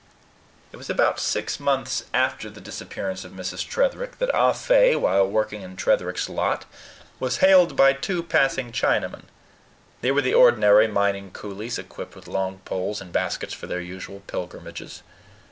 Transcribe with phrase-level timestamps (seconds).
[0.71, 3.63] It was about six months after the disappearance of Mrs.
[3.69, 6.65] Tretherick that Ah Fe, while working in Tretherick's lot,
[7.19, 9.25] was hailed by two passing Chinamen.
[10.01, 14.21] They were the ordinary mining coolies, equipped with long poles and baskets for their usual
[14.25, 15.03] pilgrimages.